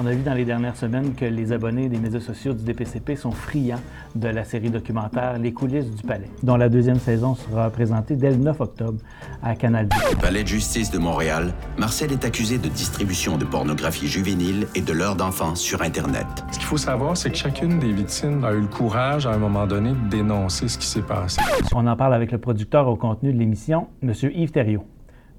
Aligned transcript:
On 0.00 0.06
a 0.06 0.12
vu 0.12 0.22
dans 0.22 0.34
les 0.34 0.44
dernières 0.44 0.76
semaines 0.76 1.16
que 1.16 1.24
les 1.24 1.50
abonnés 1.50 1.88
des 1.88 1.98
médias 1.98 2.20
sociaux 2.20 2.52
du 2.52 2.62
DPCP 2.62 3.16
sont 3.16 3.32
friands 3.32 3.80
de 4.14 4.28
la 4.28 4.44
série 4.44 4.70
documentaire 4.70 5.38
Les 5.38 5.52
coulisses 5.52 5.90
du 5.90 6.04
palais, 6.04 6.30
dont 6.44 6.56
la 6.56 6.68
deuxième 6.68 7.00
saison 7.00 7.34
sera 7.34 7.68
présentée 7.70 8.14
dès 8.14 8.30
le 8.30 8.36
9 8.36 8.60
octobre 8.60 9.00
à 9.42 9.56
Canal 9.56 9.88
2. 9.88 9.96
Au 10.12 10.16
palais 10.16 10.44
de 10.44 10.48
justice 10.48 10.92
de 10.92 10.98
Montréal, 10.98 11.52
Marcel 11.78 12.12
est 12.12 12.24
accusé 12.24 12.58
de 12.58 12.68
distribution 12.68 13.38
de 13.38 13.44
pornographie 13.44 14.06
juvénile 14.06 14.68
et 14.76 14.82
de 14.82 14.92
l'heure 14.92 15.16
d'enfance 15.16 15.60
sur 15.60 15.82
Internet. 15.82 16.26
Ce 16.52 16.58
qu'il 16.58 16.68
faut 16.68 16.76
savoir, 16.76 17.16
c'est 17.16 17.32
que 17.32 17.36
chacune 17.36 17.80
des 17.80 17.92
victimes 17.92 18.44
a 18.44 18.52
eu 18.52 18.60
le 18.60 18.68
courage, 18.68 19.26
à 19.26 19.32
un 19.32 19.38
moment 19.38 19.66
donné, 19.66 19.90
de 19.90 20.08
dénoncer 20.10 20.68
ce 20.68 20.78
qui 20.78 20.86
s'est 20.86 21.02
passé. 21.02 21.40
On 21.74 21.84
en 21.88 21.96
parle 21.96 22.14
avec 22.14 22.30
le 22.30 22.38
producteur 22.38 22.86
au 22.86 22.94
contenu 22.94 23.32
de 23.32 23.38
l'émission, 23.38 23.88
M. 24.04 24.12
Yves 24.32 24.52
Thériault. 24.52 24.86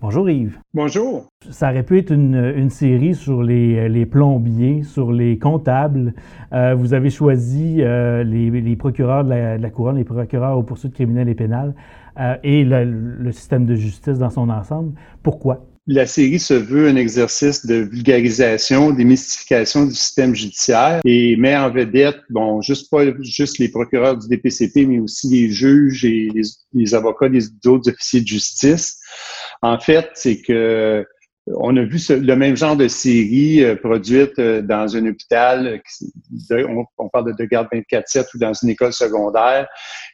Bonjour 0.01 0.29
Yves. 0.29 0.57
Bonjour. 0.73 1.27
Ça 1.49 1.71
aurait 1.71 1.83
pu 1.83 1.97
être 1.97 2.11
une, 2.11 2.53
une 2.55 2.69
série 2.69 3.13
sur 3.13 3.43
les, 3.43 3.89
les, 3.89 4.05
plombiers, 4.05 4.83
sur 4.83 5.11
les 5.11 5.37
comptables. 5.37 6.13
Euh, 6.53 6.73
vous 6.73 6.93
avez 6.93 7.09
choisi 7.09 7.81
euh, 7.81 8.23
les, 8.23 8.49
les, 8.49 8.75
procureurs 8.77 9.25
de 9.25 9.29
la, 9.31 9.57
de 9.57 9.61
la, 9.61 9.69
Couronne, 9.69 9.97
les 9.97 10.05
procureurs 10.05 10.57
aux 10.57 10.63
poursuites 10.63 10.93
criminelles 10.93 11.27
et 11.27 11.35
pénales 11.35 11.75
euh, 12.17 12.37
et 12.43 12.63
le, 12.63 12.85
le, 12.85 13.31
système 13.33 13.65
de 13.65 13.75
justice 13.75 14.17
dans 14.17 14.29
son 14.29 14.49
ensemble. 14.49 14.93
Pourquoi? 15.21 15.65
La 15.87 16.05
série 16.05 16.39
se 16.39 16.53
veut 16.53 16.87
un 16.87 16.95
exercice 16.95 17.65
de 17.65 17.75
vulgarisation, 17.75 18.91
démystification 18.91 19.85
du 19.85 19.95
système 19.95 20.35
judiciaire 20.35 21.01
et 21.03 21.35
met 21.35 21.55
en 21.55 21.71
vedette, 21.71 22.19
bon, 22.29 22.61
juste 22.61 22.89
pas 22.91 23.03
juste 23.21 23.57
les 23.57 23.69
procureurs 23.69 24.17
du 24.17 24.27
DPCP, 24.27 24.85
mais 24.85 24.99
aussi 24.99 25.29
les 25.29 25.49
juges 25.49 26.05
et 26.05 26.29
les, 26.33 26.43
les 26.73 26.93
avocats 26.93 27.29
des 27.29 27.45
autres 27.65 27.89
officiers 27.89 28.21
de 28.21 28.27
justice. 28.27 28.99
En 29.61 29.79
fait, 29.79 30.09
c'est 30.13 30.41
que 30.41 31.05
on 31.55 31.75
a 31.77 31.83
vu 31.83 31.99
ce, 31.99 32.13
le 32.13 32.35
même 32.35 32.55
genre 32.55 32.75
de 32.75 32.87
série 32.87 33.63
euh, 33.63 33.75
produite 33.75 34.37
euh, 34.39 34.61
dans 34.61 34.95
un 34.95 35.05
hôpital, 35.07 35.81
de, 36.01 36.85
on, 36.97 37.09
parle 37.09 37.33
de, 37.33 37.43
de 37.43 37.45
garde 37.45 37.67
24-7 37.73 38.27
ou 38.33 38.37
dans 38.37 38.53
une 38.53 38.69
école 38.69 38.93
secondaire. 38.93 39.67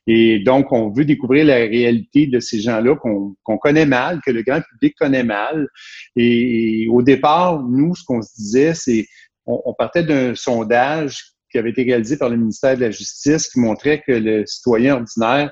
Et 0.08 0.39
donc, 0.39 0.72
on 0.72 0.89
veut 0.92 1.05
découvrir 1.05 1.45
la 1.45 1.55
réalité 1.55 2.27
de 2.27 2.39
ces 2.39 2.59
gens-là 2.59 2.95
qu'on 2.95 3.36
qu 3.45 3.58
connaît 3.61 3.86
mal, 3.86 4.22
que 4.25 4.31
le 4.31 4.44
grand 4.44 4.61
public 4.61 4.95
connaît 5.00 5.23
mal. 5.23 5.67
Et, 6.16 6.83
et 6.83 6.88
au 6.88 7.02
départ, 7.02 7.61
nous, 7.64 7.95
ce 7.95 8.03
qu'on 8.03 8.22
se 8.22 8.33
disait, 8.36 8.73
c'est 8.73 9.05
on, 9.45 9.61
on 9.66 9.73
partait 9.73 10.03
d'un 10.03 10.36
sondage 10.36 11.36
qui 11.52 11.58
avait 11.58 11.70
été 11.70 11.83
réalisé 11.83 12.17
par 12.17 12.30
le 12.30 12.38
ministère 12.38 12.75
de 12.75 12.81
la 12.81 12.92
Justice 12.92 13.49
qui 13.49 13.59
montrait 13.59 14.02
que 14.05 14.11
le 14.11 14.45
citoyen 14.45 14.95
ordinaire 14.95 15.52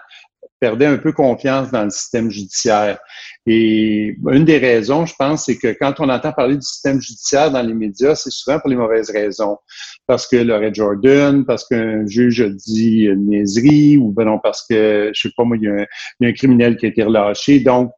perdait 0.64 0.86
un 0.86 0.97
peu 0.97 1.11
confiance 1.11 1.72
dans 1.72 1.83
le 1.83 1.89
système 1.89 2.31
judiciaire. 2.31 2.97
Et 3.45 4.16
une 4.31 4.45
des 4.45 4.59
raisons, 4.59 5.06
je 5.06 5.14
pense, 5.19 5.47
c'est 5.47 5.58
que 5.58 5.75
quand 5.78 6.00
on 6.00 6.08
entend 6.08 6.31
parler 6.31 6.56
du 6.56 6.61
système 6.61 7.02
judiciaire 7.02 7.52
dans 7.52 7.61
les 7.61 7.73
médias, 7.73 8.16
c'est 8.16 8.31
souvent 8.31 8.61
pour 8.61 8.69
les 8.69 8.78
mauvaises 8.78 9.09
raisons. 9.09 9.58
Parce 10.08 10.25
que 10.25 10.38
Lorette 10.38 10.75
Jordan, 10.75 11.44
parce 11.44 11.67
qu'un 11.67 12.08
juge 12.08 12.39
a 12.39 12.47
dit 12.47 13.08
une 13.08 13.28
niaiserie, 13.28 13.97
ou 13.97 14.14
ben 14.14 14.23
non, 14.23 14.39
parce 14.41 14.66
que, 14.66 15.11
je 15.14 15.22
sais 15.22 15.34
pas 15.36 15.44
moi, 15.44 15.58
il 15.58 15.64
y 15.64 15.67
a 15.67 15.73
un, 15.73 15.86
il 16.22 16.23
y 16.23 16.25
a 16.28 16.30
un 16.30 16.34
criminel 16.34 16.78
qui 16.78 16.86
a 16.86 16.89
été 16.89 17.03
relâché. 17.03 17.59
Donc, 17.59 17.91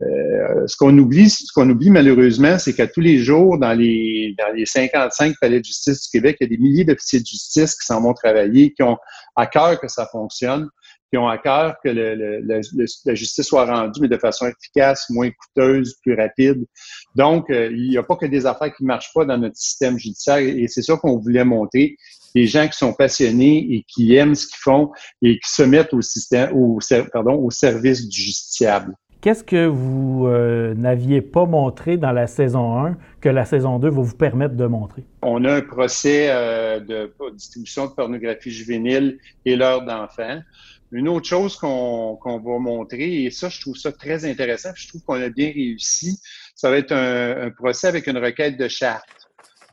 euh, 0.00 0.66
ce 0.66 0.74
qu'on 0.78 0.96
oublie, 0.96 1.28
ce 1.28 1.52
qu'on 1.54 1.68
oublie 1.68 1.90
malheureusement, 1.90 2.58
c'est 2.58 2.72
qu'à 2.72 2.86
tous 2.86 3.02
les 3.02 3.18
jours, 3.18 3.58
dans 3.58 3.74
les, 3.74 4.34
dans 4.38 4.54
les 4.54 4.64
55 4.64 5.34
palais 5.38 5.60
de 5.60 5.64
justice 5.66 6.00
du 6.04 6.08
Québec, 6.12 6.38
il 6.40 6.44
y 6.44 6.46
a 6.46 6.56
des 6.56 6.62
milliers 6.62 6.84
d'officiers 6.84 7.20
de 7.20 7.26
justice 7.26 7.74
qui 7.74 7.84
s'en 7.84 8.00
vont 8.00 8.14
travailler, 8.14 8.72
qui 8.72 8.82
ont 8.82 8.96
à 9.36 9.46
cœur 9.46 9.78
que 9.78 9.88
ça 9.88 10.08
fonctionne 10.10 10.70
qui 11.16 11.18
ont 11.18 11.28
à 11.28 11.38
cœur 11.38 11.76
que 11.82 11.88
le, 11.88 12.14
le, 12.14 12.40
le, 12.40 12.84
la 13.06 13.14
justice 13.14 13.46
soit 13.46 13.64
rendue, 13.64 14.00
mais 14.02 14.08
de 14.08 14.18
façon 14.18 14.46
efficace, 14.46 15.06
moins 15.08 15.30
coûteuse, 15.30 15.96
plus 16.02 16.14
rapide. 16.14 16.66
Donc, 17.14 17.48
euh, 17.48 17.70
il 17.72 17.88
n'y 17.88 17.96
a 17.96 18.02
pas 18.02 18.16
que 18.16 18.26
des 18.26 18.44
affaires 18.44 18.74
qui 18.74 18.82
ne 18.82 18.88
marchent 18.88 19.12
pas 19.14 19.24
dans 19.24 19.38
notre 19.38 19.56
système 19.56 19.98
judiciaire 19.98 20.38
et 20.38 20.66
c'est 20.68 20.82
ça 20.82 20.96
qu'on 20.96 21.18
voulait 21.18 21.44
montrer. 21.44 21.96
Des 22.34 22.46
gens 22.46 22.68
qui 22.68 22.76
sont 22.76 22.92
passionnés 22.92 23.66
et 23.70 23.84
qui 23.88 24.14
aiment 24.14 24.34
ce 24.34 24.46
qu'ils 24.46 24.60
font 24.60 24.90
et 25.22 25.38
qui 25.38 25.50
se 25.50 25.62
mettent 25.62 25.94
au 25.94 26.02
système, 26.02 26.50
au, 26.54 26.78
pardon, 27.10 27.34
au 27.34 27.50
service 27.50 28.06
du 28.06 28.20
justiciable. 28.20 28.94
Qu'est-ce 29.22 29.42
que 29.42 29.66
vous 29.66 30.26
euh, 30.26 30.74
n'aviez 30.74 31.22
pas 31.22 31.46
montré 31.46 31.96
dans 31.96 32.12
la 32.12 32.26
saison 32.26 32.78
1 32.78 32.96
que 33.20 33.28
la 33.28 33.44
saison 33.44 33.78
2 33.78 33.88
va 33.88 34.02
vous 34.02 34.14
permettre 34.14 34.54
de 34.54 34.66
montrer? 34.66 35.02
On 35.22 35.44
a 35.44 35.54
un 35.54 35.62
procès 35.62 36.28
euh, 36.30 36.78
de 36.78 37.10
distribution 37.32 37.86
de 37.86 37.92
pornographie 37.92 38.50
juvénile 38.50 39.18
et 39.44 39.56
l'heure 39.56 39.84
d'enfant. 39.84 40.40
Une 40.92 41.08
autre 41.08 41.26
chose 41.26 41.56
qu'on 41.56 42.16
qu 42.22 42.28
va 42.28 42.58
montrer, 42.58 43.24
et 43.24 43.30
ça, 43.30 43.48
je 43.48 43.60
trouve 43.60 43.76
ça 43.76 43.92
très 43.92 44.24
intéressant, 44.24 44.70
je 44.74 44.88
trouve 44.88 45.02
qu'on 45.02 45.20
a 45.20 45.28
bien 45.28 45.48
réussi, 45.48 46.18
ça 46.54 46.70
va 46.70 46.78
être 46.78 46.92
un, 46.92 47.50
procès 47.50 47.88
avec 47.88 48.06
une 48.06 48.18
requête 48.18 48.56
de 48.56 48.68
charte. 48.68 49.08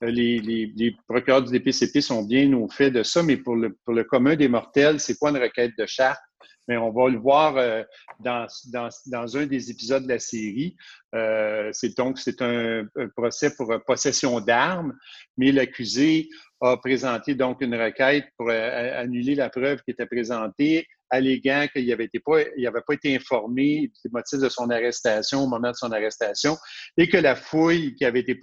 Euh, 0.04 0.10
les, 0.10 0.96
procureurs 1.08 1.44
du 1.44 1.52
DPCP 1.52 2.02
sont 2.02 2.24
bien 2.24 2.52
au 2.54 2.68
fait 2.68 2.92
de 2.92 3.04
ça, 3.04 3.22
mais 3.24 3.38
pour 3.38 3.56
le, 3.56 4.04
commun 4.04 4.36
des 4.36 4.48
mortels, 4.48 5.00
c'est 5.00 5.20
pas 5.20 5.30
une 5.30 5.38
requête 5.38 5.72
de 5.78 5.86
charte 5.86 6.20
mais 6.70 6.78
on 6.78 6.92
va 6.92 7.10
le 7.10 7.18
voir 7.18 7.58
euh, 7.58 7.84
dans, 8.20 8.48
un 9.36 9.46
des 9.46 9.70
épisodes 9.70 10.04
de 10.04 10.08
la 10.08 10.20
série. 10.20 10.78
Euh, 11.14 11.70
c'est 11.74 11.98
donc 11.98 12.18
c'est 12.18 12.42
un, 12.42 12.88
procès 13.18 13.54
pour 13.54 13.74
possession 13.86 14.40
d'armes, 14.40 14.94
mais 15.36 15.52
l'accusé 15.52 16.30
a 16.62 16.78
présenté 16.78 17.36
donc 17.36 17.60
une 17.60 17.76
requête 17.76 18.28
pour 18.38 18.50
annuler 18.50 19.36
la 19.36 19.50
preuve 19.50 19.82
qui 19.84 19.92
était 19.92 20.06
présentée, 20.06 20.88
alléguant 21.14 21.68
qu'il 21.72 21.88
n'avait 21.88 22.10
pas, 22.26 22.94
été 22.94 23.16
informé 23.16 23.92
des 24.04 24.10
motifs 24.12 24.40
de 24.40 24.50
son 24.50 24.70
arrestation 24.72 25.44
au 25.44 25.48
moment 25.48 25.70
de 25.70 25.76
son 25.76 25.92
arrestation 25.92 26.58
et 26.98 27.08
que 27.08 27.18
la 27.18 27.36
fouille 27.36 27.94
qui 27.96 28.04
avait 28.04 28.22
été 28.22 28.40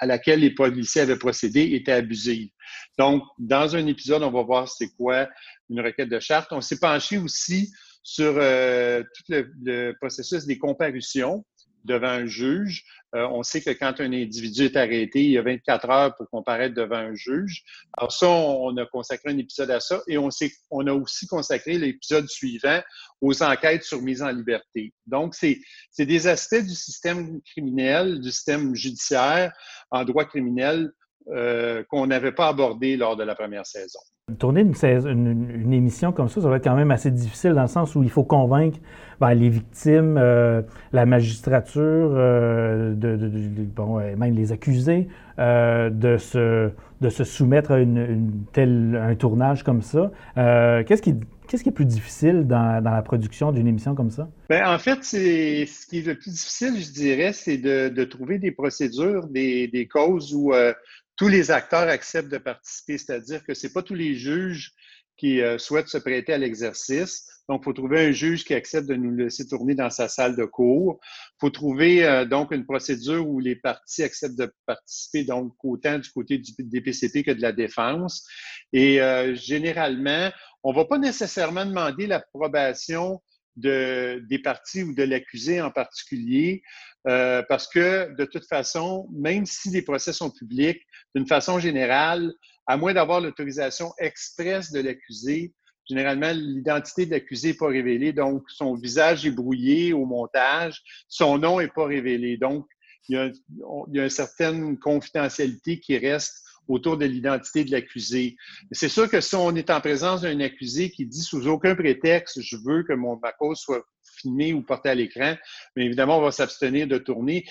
à 0.00 0.06
laquelle 0.06 0.40
les 0.40 0.50
policiers 0.50 1.02
avaient 1.02 1.18
procédé 1.18 1.62
était 1.74 1.92
abusive. 1.92 2.50
Donc, 2.98 3.22
dans 3.38 3.76
un 3.76 3.86
épisode, 3.86 4.24
on 4.24 4.32
va 4.32 4.42
voir 4.42 4.68
c'est 4.68 4.90
quoi 4.96 5.28
une 5.70 5.80
requête 5.80 6.08
de 6.08 6.18
charte. 6.18 6.48
On 6.50 6.60
s'est 6.60 6.80
penché 6.80 7.18
aussi 7.18 7.70
sur 8.02 8.34
euh, 8.36 9.02
tout 9.02 9.32
le, 9.32 9.92
processus 10.00 10.44
des 10.44 10.58
comparutions 10.58 11.44
devant 11.88 12.08
un 12.08 12.26
juge. 12.26 12.84
Euh, 13.14 13.26
on 13.32 13.42
sait 13.42 13.62
que 13.62 13.70
quand 13.70 14.00
un 14.00 14.12
individu 14.12 14.66
est 14.66 14.76
arrêté, 14.76 15.24
il 15.24 15.30
y 15.30 15.38
a 15.38 15.42
24 15.42 15.90
heures 15.90 16.16
pour 16.16 16.28
comparaître 16.28 16.74
devant 16.74 16.96
un 16.96 17.14
juge. 17.14 17.64
Alors 17.96 18.12
ça, 18.12 18.28
on, 18.28 18.76
a 18.76 18.86
consacré 18.86 19.32
un 19.32 19.38
épisode 19.38 19.70
à 19.70 19.80
ça 19.80 20.02
et 20.06 20.18
on, 20.18 20.28
on 20.70 20.86
a 20.86 20.92
aussi 20.92 21.26
consacré 21.26 21.78
l'épisode 21.78 22.28
suivant 22.28 22.80
aux 23.20 23.42
enquêtes 23.42 23.82
sur 23.82 24.02
mise 24.02 24.22
en 24.22 24.30
liberté. 24.30 24.92
Donc, 25.06 25.34
c'est 25.34 25.60
des 25.98 26.26
aspects 26.26 26.62
du 26.62 26.74
système 26.74 27.40
criminel, 27.42 28.20
du 28.20 28.30
système 28.30 28.74
judiciaire 28.74 29.52
en 29.90 30.04
droit 30.04 30.26
criminel 30.26 30.92
euh, 31.30 31.82
qu'on 31.88 32.06
n'avait 32.06 32.32
pas 32.32 32.48
abordé 32.48 32.96
lors 32.96 33.16
de 33.16 33.24
la 33.24 33.34
première 33.34 33.66
saison. 33.66 33.98
Tourner 34.38 34.60
une, 34.60 34.74
une, 34.82 35.50
une, 35.62 35.72
émission 35.72 36.12
comme 36.12 36.28
ça, 36.28 36.40
ça 36.40 36.48
va 36.48 36.56
être 36.56 36.64
quand 36.64 36.76
même 36.76 36.90
assez 36.90 37.10
difficile 37.10 37.54
dans 37.54 37.62
le 37.62 37.68
sens 37.68 37.94
où 37.94 38.02
il 38.02 38.10
faut 38.10 38.24
convaincre 38.24 38.78
ben, 39.20 39.32
les 39.34 39.48
victimes, 39.48 40.16
euh, 40.18 40.62
la 40.92 41.06
magistrature, 41.06 41.82
euh, 41.82 42.90
de, 42.94 43.16
de, 43.16 43.28
de, 43.28 43.62
bon, 43.64 43.96
même 43.98 44.34
les 44.34 44.52
accusés, 44.52 45.08
de, 45.38 46.16
se, 46.18 46.70
de 47.00 47.08
se 47.08 47.24
soumettre 47.24 47.70
à 47.70 47.78
une, 47.78 47.98
une 47.98 48.44
telle, 48.52 49.00
un 49.02 49.14
tournage 49.14 49.62
comme 49.62 49.82
ça. 49.82 50.10
Qu'est-ce 50.34 51.02
qui 51.02 51.14
Qu'est-ce 51.48 51.62
qui 51.62 51.70
est 51.70 51.72
plus 51.72 51.86
difficile 51.86 52.46
dans, 52.46 52.82
dans 52.82 52.90
la 52.90 53.00
production 53.00 53.52
d'une 53.52 53.66
émission 53.66 53.94
comme 53.94 54.10
ça? 54.10 54.28
Bien, 54.50 54.70
en 54.70 54.78
fait, 54.78 54.98
c'est 55.02 55.64
ce 55.64 55.86
qui 55.86 56.00
est 56.00 56.06
le 56.06 56.14
plus 56.14 56.30
difficile, 56.30 56.74
je 56.78 56.92
dirais, 56.92 57.32
c'est 57.32 57.56
de, 57.56 57.88
de, 57.88 58.04
trouver 58.04 58.38
des 58.38 58.50
procédures, 58.50 59.26
des, 59.26 59.66
des 59.66 59.88
causes 59.88 60.34
où 60.34 60.52
euh, 60.52 60.74
tous 61.18 61.28
les 61.28 61.50
acteurs 61.50 61.88
acceptent 61.88 62.30
de 62.30 62.38
participer, 62.38 62.96
c'est-à-dire 62.96 63.44
que 63.44 63.52
c'est 63.52 63.72
pas 63.72 63.82
tous 63.82 63.94
les 63.94 64.14
juges 64.14 64.72
qui 65.16 65.42
euh, 65.42 65.58
souhaitent 65.58 65.88
se 65.88 65.98
prêter 65.98 66.32
à 66.32 66.38
l'exercice. 66.38 67.26
Donc, 67.48 67.62
il 67.62 67.64
faut 67.64 67.72
trouver 67.72 68.06
un 68.06 68.12
juge 68.12 68.44
qui 68.44 68.54
accepte 68.54 68.86
de 68.86 68.94
nous 68.94 69.10
laisser 69.10 69.48
tourner 69.48 69.74
dans 69.74 69.90
sa 69.90 70.06
salle 70.06 70.36
de 70.36 70.44
cours. 70.44 71.00
Il 71.02 71.40
faut 71.40 71.50
trouver 71.50 72.04
euh, 72.04 72.24
donc 72.24 72.52
une 72.52 72.64
procédure 72.64 73.28
où 73.28 73.40
les 73.40 73.56
parties 73.56 74.04
acceptent 74.04 74.38
de 74.38 74.52
participer, 74.64 75.24
donc 75.24 75.54
autant 75.64 75.98
du 75.98 76.08
côté 76.10 76.38
du 76.38 76.52
DPCP 76.56 77.24
que 77.24 77.32
de 77.32 77.42
la 77.42 77.52
défense. 77.52 78.24
Et 78.72 79.02
euh, 79.02 79.34
généralement, 79.34 80.30
on 80.62 80.72
va 80.72 80.84
pas 80.84 80.98
nécessairement 80.98 81.66
demander 81.66 82.06
l'approbation 82.06 83.20
de, 83.58 84.24
des 84.28 84.38
parties 84.38 84.82
ou 84.82 84.94
de 84.94 85.02
l'accusé 85.02 85.60
en 85.60 85.70
particulier, 85.70 86.62
euh, 87.06 87.42
parce 87.48 87.68
que 87.68 88.14
de 88.16 88.24
toute 88.24 88.46
façon, 88.46 89.08
même 89.12 89.46
si 89.46 89.70
les 89.70 89.82
procès 89.82 90.12
sont 90.12 90.30
publics, 90.30 90.82
d'une 91.14 91.26
façon 91.26 91.58
générale, 91.58 92.32
à 92.66 92.76
moins 92.76 92.92
d'avoir 92.92 93.20
l'autorisation 93.20 93.92
expresse 93.98 94.72
de 94.72 94.80
l'accusé, 94.80 95.54
généralement, 95.88 96.32
l'identité 96.32 97.06
de 97.06 97.12
l'accusé 97.12 97.48
n'est 97.48 97.54
pas 97.54 97.68
révélée, 97.68 98.12
donc 98.12 98.42
son 98.48 98.74
visage 98.74 99.24
est 99.26 99.30
brouillé 99.30 99.92
au 99.92 100.04
montage, 100.04 100.82
son 101.08 101.38
nom 101.38 101.60
n'est 101.60 101.68
pas 101.68 101.86
révélé. 101.86 102.36
Donc, 102.36 102.66
il 103.08 103.16
y, 103.16 103.18
a, 103.18 103.26
il 103.26 103.96
y 103.96 104.00
a 104.00 104.04
une 104.04 104.10
certaine 104.10 104.78
confidentialité 104.78 105.80
qui 105.80 105.96
reste 105.96 106.47
autour 106.68 106.96
de 106.96 107.06
l'identité 107.06 107.64
de 107.64 107.70
l'accusé. 107.72 108.36
C'est 108.72 108.88
sûr 108.88 109.10
que 109.10 109.20
si 109.20 109.34
on 109.34 109.54
est 109.56 109.70
en 109.70 109.80
présence 109.80 110.20
d'un 110.20 110.38
accusé 110.40 110.90
qui 110.90 111.06
dit 111.06 111.22
sous 111.22 111.46
aucun 111.48 111.74
prétexte, 111.74 112.40
je 112.40 112.56
veux 112.64 112.84
que 112.84 112.92
mon, 112.92 113.18
ma 113.20 113.32
cause 113.32 113.58
soit 113.58 113.84
filmer 114.20 114.52
ou 114.52 114.62
porter 114.62 114.90
à 114.90 114.94
l'écran, 114.94 115.36
mais 115.76 115.86
évidemment, 115.86 116.18
on 116.18 116.22
va 116.22 116.32
s'abstenir 116.32 116.86
de 116.86 116.98
tourner. 116.98 117.44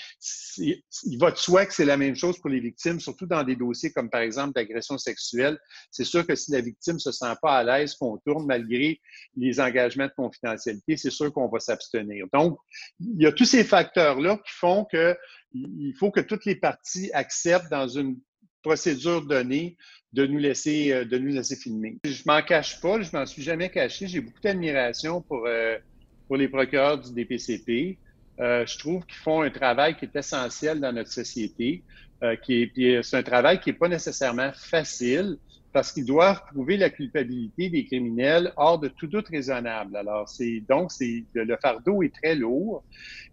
Il 0.57 1.17
va 1.19 1.31
de 1.31 1.37
soi 1.37 1.65
que 1.65 1.73
c'est 1.73 1.85
la 1.85 1.97
même 1.97 2.15
chose 2.15 2.37
pour 2.39 2.49
les 2.49 2.59
victimes, 2.59 2.99
surtout 2.99 3.25
dans 3.25 3.43
des 3.43 3.55
dossiers 3.55 3.91
comme 3.91 4.09
par 4.09 4.21
exemple 4.21 4.53
d'agression 4.53 4.97
sexuelle. 4.97 5.57
C'est 5.91 6.03
sûr 6.03 6.25
que 6.25 6.35
si 6.35 6.51
la 6.51 6.61
victime 6.61 6.99
se 6.99 7.11
sent 7.11 7.33
pas 7.41 7.57
à 7.57 7.63
l'aise 7.63 7.95
qu'on 7.95 8.17
tourne 8.17 8.45
malgré 8.45 8.99
les 9.35 9.59
engagements 9.59 10.07
de 10.07 10.13
confidentialité, 10.15 10.97
c'est 10.97 11.09
sûr 11.09 11.31
qu'on 11.31 11.47
va 11.47 11.59
s'abstenir. 11.59 12.25
Donc, 12.33 12.57
il 12.99 13.21
y 13.21 13.25
a 13.25 13.31
tous 13.31 13.45
ces 13.45 13.63
facteurs-là 13.63 14.37
qui 14.37 14.53
font 14.53 14.85
que 14.85 15.15
il 15.53 15.93
faut 15.97 16.11
que 16.11 16.19
toutes 16.19 16.45
les 16.45 16.55
parties 16.55 17.09
acceptent 17.13 17.71
dans 17.71 17.87
une 17.87 18.19
procédure 18.61 19.25
donnée 19.25 19.77
de 20.13 20.25
nous 20.25 20.37
laisser 20.37 20.91
euh, 20.91 21.05
de 21.05 21.17
nous 21.17 21.33
laisser 21.33 21.55
filmer. 21.55 21.97
Je 22.03 22.23
m'en 22.25 22.41
cache 22.41 22.79
pas, 22.81 23.01
je 23.01 23.15
m'en 23.15 23.25
suis 23.25 23.41
jamais 23.41 23.69
caché. 23.69 24.07
J'ai 24.07 24.21
beaucoup 24.21 24.41
d'admiration 24.41 25.21
pour 25.21 25.45
euh, 25.45 25.77
pour 26.27 26.37
les 26.37 26.47
procureurs 26.47 26.99
du 26.99 27.13
DPCP. 27.13 27.97
Euh, 28.39 28.65
je 28.65 28.77
trouve 28.77 29.05
qu'ils 29.05 29.17
font 29.17 29.41
un 29.41 29.49
travail 29.49 29.95
qui 29.95 30.05
est 30.05 30.15
essentiel 30.15 30.79
dans 30.79 30.93
notre 30.93 31.11
société, 31.11 31.83
est 32.21 33.03
c'est 33.03 33.17
un 33.17 33.23
travail 33.23 33.59
qui 33.59 33.71
est 33.71 33.79
pas 33.81 33.87
nécessairement 33.87 34.51
facile 34.53 35.37
parce 35.73 35.91
qu'ils 35.91 36.05
doivent 36.05 36.41
prouver 36.51 36.77
la 36.77 36.89
culpabilité 36.89 37.69
des 37.69 37.85
criminels 37.85 38.53
hors 38.57 38.79
de 38.79 38.87
tout 38.87 39.07
doute 39.07 39.27
raisonnable. 39.27 39.95
Alors 39.95 40.27
c'est 40.29 40.63
donc 40.67 40.91
le 40.99 41.57
fardeau 41.61 42.03
est 42.03 42.13
très 42.13 42.35
lourd 42.35 42.83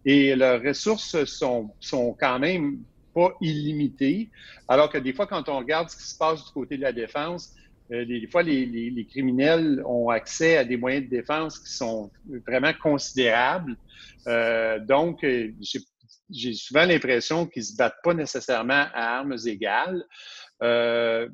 et 0.04 0.34
leurs 0.34 0.62
ressources 0.62 1.24
sont 1.24 1.74
sont 1.80 2.16
quand 2.18 2.38
même 2.38 2.78
pas 3.14 3.34
illimité, 3.40 4.28
alors 4.69 4.90
que 4.90 4.99
des 4.99 5.12
fois, 5.12 5.26
quand 5.26 5.49
on 5.49 5.58
regarde 5.58 5.88
ce 5.88 5.96
qui 5.96 6.02
se 6.02 6.19
passe 6.19 6.44
du 6.44 6.52
côté 6.52 6.76
de 6.76 6.82
la 6.82 6.93
défense, 6.93 7.55
euh, 7.93 8.05
des 8.05 8.26
fois, 8.26 8.43
les, 8.43 9.06
criminels 9.11 9.82
ont 9.87 10.08
accès 10.08 10.56
à 10.56 10.64
des 10.64 10.76
moyens 10.76 11.05
de 11.05 11.11
défense 11.11 11.58
qui 11.58 11.72
sont 11.72 12.11
vraiment 12.46 12.72
considérables. 12.82 13.76
Euh, 14.26 14.78
donc, 14.78 15.22
euh, 15.22 15.52
j'ai 16.31 16.55
souvent 16.55 16.87
l'impression 16.87 17.46
qu'ils 17.46 17.64
se 17.64 17.76
battent 17.76 18.00
pas 18.02 18.14
nécessairement 18.14 18.87
à 18.94 19.19
armes 19.19 19.37
égales. 19.46 20.05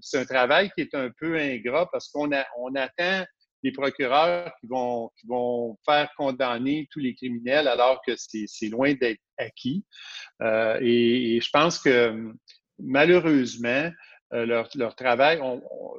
C'est 0.01 0.19
un 0.19 0.25
travail 0.25 0.71
qui 0.75 0.81
est 0.81 0.95
un 0.95 1.11
peu 1.11 1.37
ingrat 1.39 1.89
parce 1.93 2.09
qu'on 2.09 2.31
on 2.59 2.75
attend 2.75 3.25
des 3.63 3.73
procureurs 3.73 4.53
qui 4.61 4.67
vont, 4.67 5.11
qui 5.21 5.27
vont 5.27 5.77
faire 5.85 6.11
condamner 6.17 6.89
tous 6.91 7.01
les 7.01 7.15
criminels 7.15 7.69
alors 7.69 8.01
que 8.07 8.13
c'est 8.17 8.69
loin 8.69 8.95
d'être 8.95 9.21
acquis. 9.39 9.85
Euh, 10.43 10.79
et, 10.81 11.41
je 11.41 11.51
pense 11.51 11.79
que 11.79 12.33
malheureusement, 12.79 13.91
euh, 14.33 14.47
leur, 14.47 14.69
leur, 14.75 14.95
travail, 14.95 15.41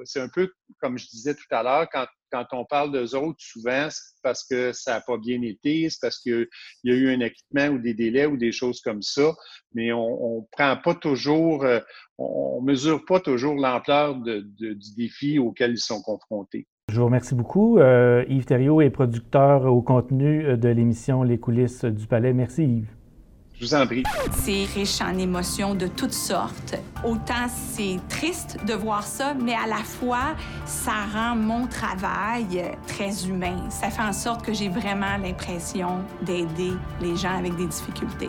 c'est 0.04 0.20
un 0.20 0.28
peu 0.28 0.50
comme 0.80 0.98
je 0.98 1.06
disais 1.06 1.34
tout 1.34 1.46
à 1.50 1.62
l'heure, 1.62 1.88
quand, 1.90 2.06
quand 2.30 2.46
on 2.52 2.64
parle 2.64 2.92
d'eux 2.92 3.14
autres, 3.14 3.38
souvent, 3.38 3.88
c'est 3.90 4.20
parce 4.22 4.44
que 4.44 4.72
ça 4.72 4.94
n'a 4.94 5.00
pas 5.00 5.18
bien 5.18 5.40
été, 5.42 5.88
c'est 5.90 6.00
parce 6.00 6.18
qu'il 6.18 6.48
y 6.84 6.90
a 6.90 6.94
eu 6.94 7.14
un 7.14 7.20
acquittement 7.20 7.68
ou 7.68 7.78
des 7.78 7.94
délais 7.94 8.26
ou 8.26 8.36
des 8.36 8.52
choses 8.52 8.80
comme 8.80 9.02
ça, 9.02 9.32
mais 9.74 9.92
on 9.92 10.40
ne 10.40 10.46
prend 10.50 10.76
pas 10.76 10.94
toujours, 10.94 11.64
euh, 11.64 11.80
on, 12.18 12.60
mesure 12.62 13.04
pas 13.04 13.20
toujours 13.20 13.54
l'ampleur 13.54 14.16
de, 14.16 14.40
du 14.40 14.94
défi 14.96 15.38
auquel 15.38 15.72
ils 15.72 15.78
sont 15.78 16.00
confrontés. 16.02 16.66
Je 16.92 16.98
vous 16.98 17.06
remercie 17.06 17.34
beaucoup. 17.34 17.78
Euh, 17.78 18.22
Yves 18.28 18.44
Thériault 18.44 18.82
est 18.82 18.90
producteur 18.90 19.64
au 19.64 19.80
contenu 19.80 20.44
euh, 20.44 20.56
de 20.58 20.68
l'émission 20.68 21.22
Les 21.22 21.38
coulisses 21.38 21.86
du 21.86 22.06
palais. 22.06 22.34
Merci 22.34 22.64
Yves. 22.64 22.90
Je 23.54 23.64
vous 23.64 23.74
en 23.74 23.86
prie. 23.86 24.02
C'est 24.32 24.64
riche 24.74 25.00
en 25.00 25.16
émotions 25.16 25.74
de 25.74 25.86
toutes 25.86 26.12
sortes. 26.12 26.74
Autant 27.02 27.48
c'est 27.48 27.96
triste 28.10 28.58
de 28.66 28.74
voir 28.74 29.04
ça, 29.04 29.32
mais 29.32 29.54
à 29.54 29.66
la 29.66 29.76
fois, 29.76 30.36
ça 30.66 30.92
rend 31.14 31.34
mon 31.34 31.66
travail 31.66 32.62
très 32.86 33.26
humain. 33.26 33.70
Ça 33.70 33.88
fait 33.88 34.02
en 34.02 34.12
sorte 34.12 34.44
que 34.44 34.52
j'ai 34.52 34.68
vraiment 34.68 35.16
l'impression 35.16 36.00
d'aider 36.20 36.72
les 37.00 37.16
gens 37.16 37.38
avec 37.38 37.56
des 37.56 37.68
difficultés. 37.68 38.28